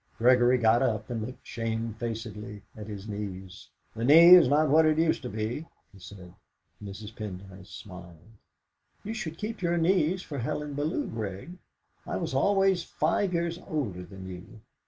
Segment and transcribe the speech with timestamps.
[0.17, 3.69] Gregory got up, and looked shamefacedly at his knees.
[3.95, 6.33] "The knee is not what it used to be," he said.
[6.83, 7.15] Mrs.
[7.15, 8.17] Pendyce smiled.
[9.03, 11.59] "You should keep your knees for Helen Bellow, Grig.
[12.07, 14.61] I was always five years older than you."